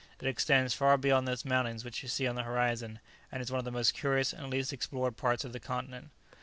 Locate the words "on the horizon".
2.25-2.97